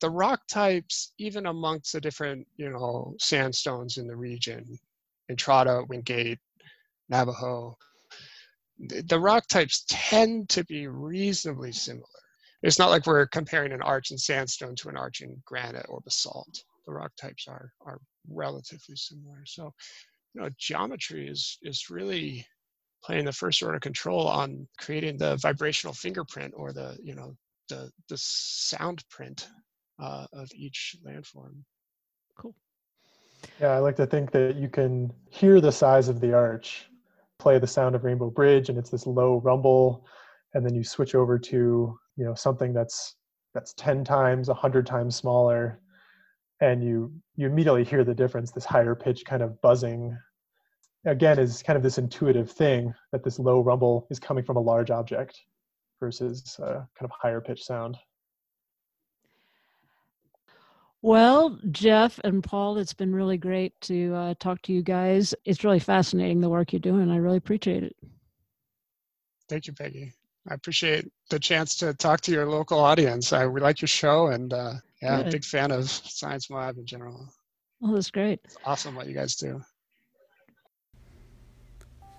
The 0.00 0.10
rock 0.10 0.40
types, 0.48 1.12
even 1.18 1.46
amongst 1.46 1.92
the 1.92 2.00
different 2.00 2.46
you 2.56 2.70
know 2.70 3.14
sandstones 3.18 3.98
in 3.98 4.06
the 4.06 4.16
region, 4.16 4.78
Entrada, 5.28 5.84
Wingate, 5.88 6.40
Navajo, 7.08 7.76
the 8.78 9.20
rock 9.20 9.46
types 9.48 9.84
tend 9.88 10.48
to 10.50 10.64
be 10.64 10.86
reasonably 10.88 11.72
similar. 11.72 12.06
It's 12.62 12.78
not 12.78 12.90
like 12.90 13.06
we're 13.06 13.26
comparing 13.26 13.72
an 13.72 13.82
arch 13.82 14.10
in 14.10 14.18
sandstone 14.18 14.74
to 14.76 14.88
an 14.88 14.96
arch 14.96 15.20
in 15.20 15.36
granite 15.44 15.86
or 15.88 16.00
basalt. 16.00 16.62
The 16.86 16.92
rock 16.92 17.12
types 17.20 17.46
are 17.46 17.70
are 17.84 18.00
relatively 18.28 18.96
similar. 18.96 19.44
So, 19.46 19.72
you 20.34 20.40
know, 20.40 20.48
geometry 20.58 21.28
is 21.28 21.58
is 21.62 21.90
really 21.90 22.46
playing 23.04 23.26
the 23.26 23.32
first 23.32 23.62
order 23.62 23.78
control 23.78 24.26
on 24.26 24.66
creating 24.78 25.18
the 25.18 25.36
vibrational 25.36 25.94
fingerprint 25.94 26.54
or 26.56 26.72
the 26.72 26.96
you 27.02 27.14
know 27.14 27.34
the 27.68 27.90
the 28.08 28.16
sound 28.18 29.04
print 29.10 29.48
uh, 30.00 30.26
of 30.32 30.50
each 30.54 30.96
landform. 31.06 31.62
Cool. 32.38 32.54
Yeah, 33.60 33.72
I 33.72 33.78
like 33.78 33.96
to 33.96 34.06
think 34.06 34.30
that 34.32 34.56
you 34.56 34.68
can 34.68 35.12
hear 35.30 35.60
the 35.60 35.72
size 35.72 36.08
of 36.08 36.20
the 36.20 36.32
arch 36.32 36.88
play 37.38 37.58
the 37.58 37.66
sound 37.66 37.94
of 37.94 38.04
Rainbow 38.04 38.30
Bridge 38.30 38.68
and 38.68 38.78
it's 38.78 38.90
this 38.90 39.06
low 39.06 39.40
rumble, 39.40 40.06
and 40.54 40.64
then 40.64 40.74
you 40.74 40.84
switch 40.84 41.14
over 41.14 41.38
to 41.38 41.98
you 42.16 42.24
know 42.24 42.34
something 42.34 42.72
that's 42.72 43.16
that's 43.54 43.74
10 43.74 44.04
times 44.04 44.48
100 44.48 44.86
times 44.86 45.14
smaller 45.14 45.80
and 46.60 46.82
you 46.82 47.12
you 47.36 47.46
immediately 47.46 47.84
hear 47.84 48.04
the 48.04 48.14
difference 48.14 48.50
this 48.50 48.64
higher 48.64 48.94
pitch 48.94 49.24
kind 49.24 49.42
of 49.42 49.60
buzzing. 49.60 50.16
Again 51.06 51.38
is 51.38 51.62
kind 51.62 51.76
of 51.76 51.82
this 51.82 51.98
intuitive 51.98 52.50
thing 52.50 52.94
that 53.12 53.22
this 53.22 53.38
low 53.38 53.60
rumble 53.60 54.06
is 54.10 54.18
coming 54.18 54.44
from 54.44 54.56
a 54.56 54.60
large 54.60 54.90
object 54.90 55.38
versus 56.00 56.56
a 56.60 56.86
kind 56.98 57.02
of 57.02 57.10
higher 57.10 57.40
pitch 57.40 57.62
sound 57.62 57.96
well, 61.04 61.58
Jeff 61.70 62.18
and 62.24 62.42
Paul, 62.42 62.78
it's 62.78 62.94
been 62.94 63.14
really 63.14 63.36
great 63.36 63.78
to 63.82 64.14
uh, 64.14 64.34
talk 64.40 64.62
to 64.62 64.72
you 64.72 64.82
guys. 64.82 65.34
It's 65.44 65.62
really 65.62 65.78
fascinating 65.78 66.40
the 66.40 66.48
work 66.48 66.72
you're 66.72 66.80
doing. 66.80 67.10
I 67.10 67.16
really 67.16 67.36
appreciate 67.36 67.82
it. 67.82 67.94
Thank 69.50 69.66
you, 69.66 69.74
Peggy. 69.74 70.14
I 70.48 70.54
appreciate 70.54 71.06
the 71.28 71.38
chance 71.38 71.76
to 71.76 71.92
talk 71.92 72.22
to 72.22 72.32
your 72.32 72.46
local 72.46 72.78
audience. 72.78 73.34
I 73.34 73.46
we 73.46 73.60
like 73.60 73.82
your 73.82 73.88
show, 73.88 74.28
and 74.28 74.50
uh, 74.54 74.72
yeah, 75.02 75.22
Good. 75.24 75.32
big 75.32 75.44
fan 75.44 75.70
of 75.72 75.90
Science 75.90 76.48
Moab 76.48 76.78
in 76.78 76.86
general. 76.86 77.28
Oh, 77.82 77.94
that's 77.94 78.10
great. 78.10 78.40
It's 78.44 78.56
awesome 78.64 78.94
what 78.94 79.06
you 79.06 79.14
guys 79.14 79.36
do. 79.36 79.60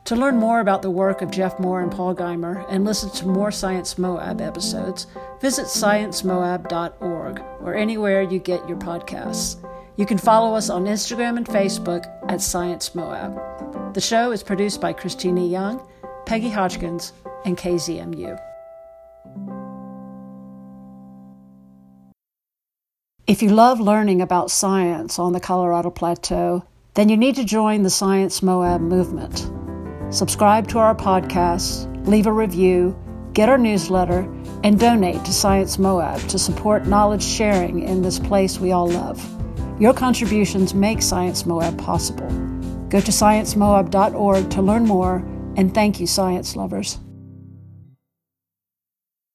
To 0.05 0.15
learn 0.15 0.37
more 0.37 0.59
about 0.59 0.83
the 0.83 0.91
work 0.91 1.23
of 1.23 1.31
Jeff 1.31 1.59
Moore 1.59 1.81
and 1.81 1.91
Paul 1.91 2.13
Geimer 2.13 2.63
and 2.69 2.85
listen 2.85 3.09
to 3.09 3.27
more 3.27 3.51
Science 3.51 3.97
Moab 3.97 4.39
episodes, 4.39 5.07
visit 5.41 5.65
sciencemoab.org 5.65 7.39
or 7.61 7.73
anywhere 7.73 8.21
you 8.21 8.37
get 8.37 8.69
your 8.69 8.77
podcasts. 8.77 9.67
You 9.97 10.05
can 10.05 10.19
follow 10.19 10.53
us 10.53 10.69
on 10.69 10.85
Instagram 10.85 11.37
and 11.37 11.47
Facebook 11.47 12.05
at 12.29 12.39
Science 12.39 12.93
Moab. 12.93 13.95
The 13.95 14.01
show 14.01 14.31
is 14.31 14.43
produced 14.43 14.79
by 14.79 14.93
Christina 14.93 15.43
Young, 15.43 15.81
Peggy 16.27 16.51
Hodgkins, 16.51 17.11
and 17.43 17.57
KZMU. 17.57 18.39
If 23.25 23.41
you 23.41 23.49
love 23.49 23.79
learning 23.79 24.21
about 24.21 24.51
science 24.51 25.17
on 25.17 25.33
the 25.33 25.39
Colorado 25.39 25.89
Plateau, 25.89 26.63
then 26.93 27.09
you 27.09 27.17
need 27.17 27.35
to 27.37 27.43
join 27.43 27.81
the 27.81 27.89
Science 27.89 28.43
Moab 28.43 28.81
movement 28.81 29.49
subscribe 30.15 30.67
to 30.69 30.79
our 30.79 30.95
podcast, 30.95 32.07
leave 32.07 32.25
a 32.25 32.31
review, 32.31 32.97
get 33.33 33.49
our 33.49 33.57
newsletter, 33.57 34.21
and 34.63 34.79
donate 34.79 35.23
to 35.25 35.33
Science 35.33 35.77
Moab 35.77 36.19
to 36.29 36.39
support 36.39 36.87
knowledge 36.87 37.23
sharing 37.23 37.81
in 37.83 38.01
this 38.01 38.17
place 38.17 38.59
we 38.59 38.71
all 38.71 38.87
love. 38.87 39.21
Your 39.79 39.93
contributions 39.93 40.73
make 40.73 41.01
Science 41.01 41.45
Moab 41.45 41.77
possible. 41.77 42.29
Go 42.87 43.01
to 43.01 43.11
sciencemoab.org 43.11 44.49
to 44.51 44.61
learn 44.61 44.85
more, 44.85 45.17
and 45.57 45.73
thank 45.73 45.99
you, 45.99 46.07
science 46.07 46.55
lovers. 46.55 46.97